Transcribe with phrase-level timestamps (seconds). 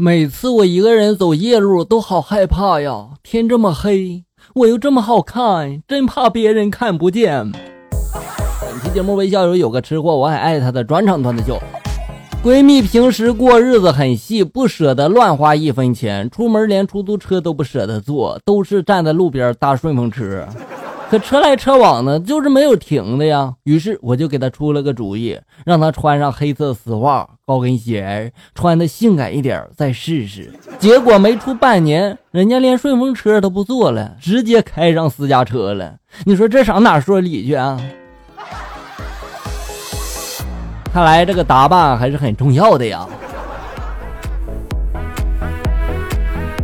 [0.00, 4.22] 每次我一个人走夜路都好害怕呀，天这么黑，
[4.54, 7.50] 我又这么好看，真怕别人看不见。
[7.50, 11.58] 本期节目微笑有有个吃货，我很爱他的专场段子秀。
[12.44, 20.46] 闺蜜平时过日子很细，不舍得乱花一分钱，出门连出租车都不舍得坐，都是站在路边搭顺风车。
[21.10, 23.54] 可车来车往的，就是没有停的呀。
[23.64, 30.52] 于是我就给他出了个主意，让他穿上黑色丝袜、高跟鞋，穿的性感一点再试试。
[30.78, 35.96] 结果没出半年，人家连顺风车都不坐了，直接开上私家车了。
[36.24, 37.80] 你说这上哪说理去啊？
[40.92, 43.06] 看来这个打扮还是很重要的呀。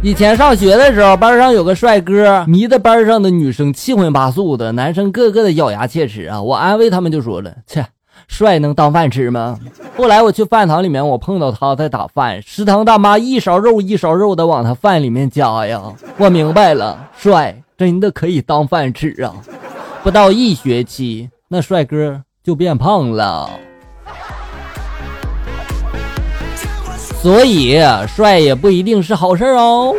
[0.00, 6.40] 以前上学的时候，班上有个帅哥，迷的班上的女生七荤八素的，男生个个的咬牙切齿啊。
[6.40, 7.84] 我安慰他们就说了：“切，
[8.28, 9.58] 帅能当饭吃吗？”
[9.98, 15.82] 后来我去饭堂里面，我碰到他在打饭，食堂大妈一勺肉一勺肉的往他饭里面加呀。
[16.16, 19.34] 我明白了，帅真的可以当饭吃啊！
[20.04, 23.50] 不到一学期，那帅哥就变胖了。
[27.20, 29.94] 所以，帅也不一定是好事哦。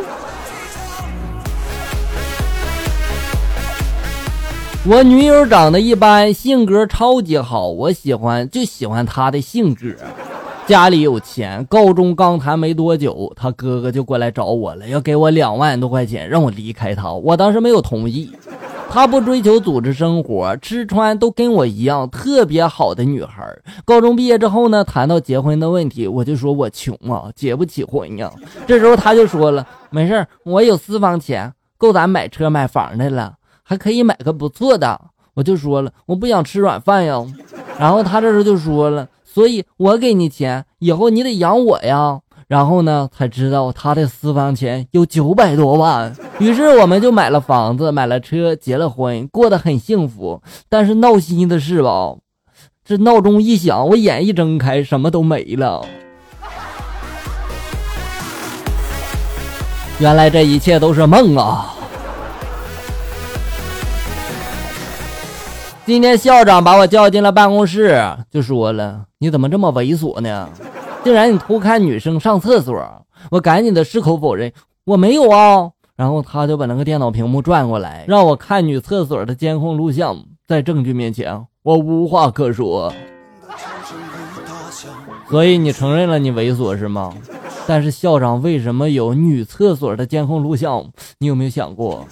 [4.86, 9.88] 我女友长得一般，性格超级好，我喜欢就喜欢她的性格。
[10.66, 17.12] 家里有钱，高中刚谈没多久，他哥哥就过来找我了，要给我两万多块钱，让我离开他。
[17.12, 18.32] 我当时没有同意。
[18.90, 23.48] 她不追求组织生活，吃穿都跟我一样，特别好的女孩。
[23.86, 28.32] 高中毕业之后呢，谈到结婚的问题，我就说我穷啊，结不起婚呀。
[28.68, 35.00] 这时候她就说了，没事我有私房钱，够咱买车买房的了，还可以买个不错的。
[35.36, 37.24] 我就说了，我不想吃软饭呀。
[37.78, 42.20] 然后她这时候就说了，所以我给你钱，以后你得养我呀。
[42.50, 46.12] 然后呢，才知道他的私房钱有九百多万。
[46.40, 50.42] 于是我们就买了房子，买了车，结了婚，过得很幸福。
[50.68, 52.16] 但是闹心的是吧，
[52.84, 55.86] 这闹钟一响，我眼一睁开，什么都没了。
[60.00, 61.76] 原来这一切都是梦啊！
[65.86, 70.50] 今天校长把我叫进了办公室，就说了：“你怎么这么猥琐呢？”
[71.04, 72.76] 竟然你偷看女生上厕所，
[73.32, 74.52] 我赶紧的矢口否认，
[74.86, 75.72] 我没有啊。
[75.96, 80.18] 然后他就把那个电脑屏幕转过来，让我看女厕所的监控录像，
[80.48, 82.94] 在证据面前，我无话可说。
[85.30, 87.14] 所以你承认了你猥琐是吗？
[87.68, 90.86] 但是校长为什么有女厕所的监控录像？
[91.20, 92.08] 你有没有想过？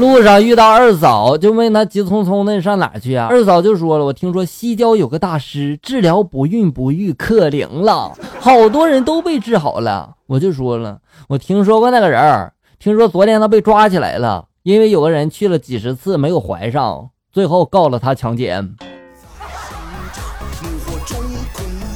[0.00, 3.26] 路上遇到二嫂，就问他急匆匆的上哪去啊？
[3.30, 18.74] 二嫂就说了：“我听说西郊有个大师治疗不孕不育可灵了，好多人都被治好了。”我就说了：“我听说过那个人，听说昨天他被抓起来了，因为有个人去了几十次没有怀上，最后告了他强奸。”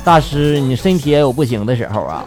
[0.04, 2.22] 大师，你身体也有不行的时候啊。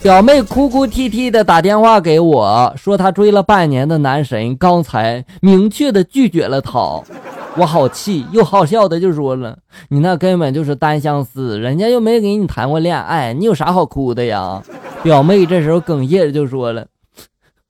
[0.00, 7.02] 表妹哭哭啼啼的打电话给我说，她追了半年的男神刚才明确的拒绝了她。
[7.56, 9.58] 我好气又好笑的就说了
[9.90, 14.62] ：“你那根本就是单相思，人家又没给你谈过恋爱，你有啥好哭的呀？”
[15.02, 16.86] 表妹这时候哽咽着就说了：“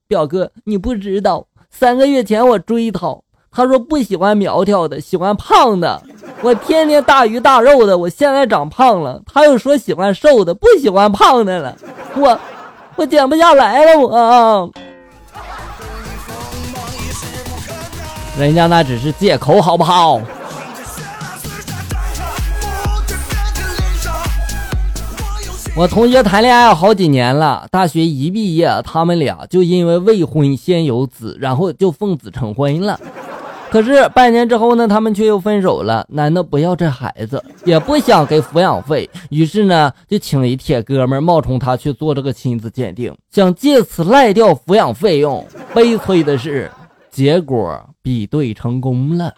[0.06, 3.18] 表哥，你不知道，三个月前我追他，
[3.50, 6.02] 他说不喜欢苗条的，喜欢胖的。”
[6.42, 11.76] 我天天大鱼大肉的，我现在长胖了，他又说喜欢瘦的，不喜欢胖的了，
[12.18, 12.38] 我
[12.96, 14.70] 我减不下来了，我。
[18.38, 20.20] 人家那只是借口，好不好？
[25.76, 32.98] 我同学谈恋爱好几年了，大学一毕业，他们俩就因为未婚先有子，然后就奉子成婚了。
[33.70, 36.06] 可是半年之后呢，他们却又分手了。
[36.08, 45.46] 男的不要这孩子，也不想给抚养费，于是呢，就请一铁哥们冒充他去做这个亲子鉴定，想借此赖掉抚养费用。
[45.74, 46.70] 悲催的是，
[47.10, 49.32] 结果比对成功了。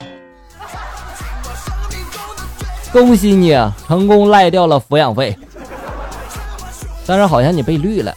[2.93, 3.53] 恭喜你，
[3.89, 5.37] 成功赖掉了抚养费。
[7.05, 8.15] 但是好像你被绿了。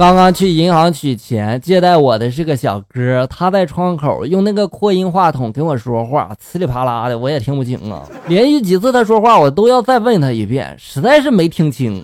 [0.00, 8.00] 刚刚去银行取钱，接待我的是个小哥，他在窗口用那个扩音话筒跟我说话，呲里啪啦的，我也听不清啊。
[8.26, 12.02] 连续几次他说话，我都要再问他一遍，实在是没听清。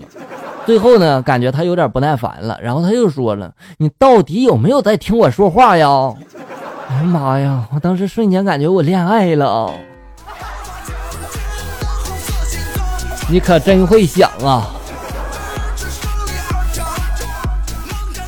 [0.67, 3.51] 最后呢，感觉他有点不耐烦了，然后他又说了
[3.81, 5.89] ：“你到底有没有在听我说话呀？”
[6.91, 7.67] 哎呀妈呀！
[7.75, 9.73] 我当时瞬间感觉我恋爱了。
[13.31, 14.76] 你可真会想啊！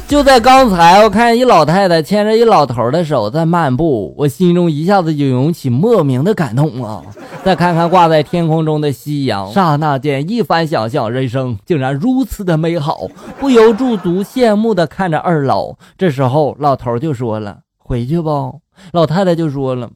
[0.09, 7.03] 就在刚才，我看一老太太牵着一老头的手在漫步，我心中一下子就涌起莫名的感动啊！
[7.45, 13.07] 再看看挂在天空中的夕阳，刹那间一番想象，人生竟然如此的美好，
[13.39, 15.75] 不由驻足羡慕的看着二老。
[15.99, 18.51] 这时候，老头就说了：“回去吧。”
[18.93, 19.91] 老太太就说了：“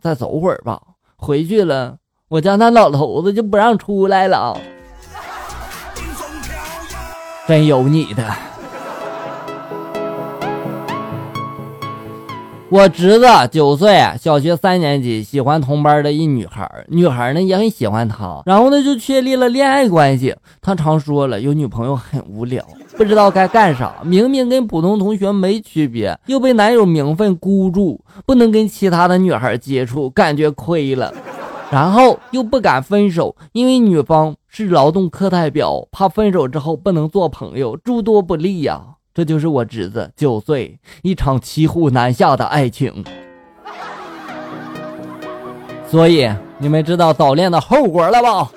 [0.00, 0.80] 再走会儿吧。”
[1.18, 1.96] 回去了。
[2.28, 4.56] 我家那老头子就不让出来了，
[7.48, 8.22] 真有你的！
[12.70, 20.36] 我侄子九岁，小学三年级，喜欢同班的一女孩，女孩呢也很喜欢他，然后呢就确立了恋爱关系。
[20.60, 22.62] 他常说了，有女朋友很无聊，
[22.98, 31.10] 不知道该干啥，明明跟普通同学没区别，又被男友名分箍住，不能跟其他的女孩接触，感觉亏了。
[31.70, 38.82] 然后又不敢分手，因为女方是劳动课代表，怕分手之后不能做朋友，诸多不利呀。
[39.18, 43.04] 这就是我侄子九岁一场骑虎难下的爱情。
[45.88, 48.48] 所以你们知道早恋的后果了吧？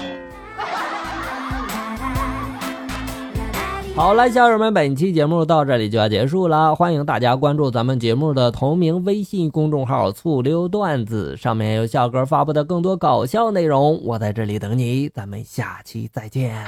[3.95, 6.75] 好了，小友们，本期节目到这里就要结束了。
[6.75, 13.99] 欢迎大家关注咱们节目的同名微信公众号“醋溜段子”，上面有笑哥发布的更多搞笑内容。
[14.03, 16.63] 我在这里等你，咱们下期再见。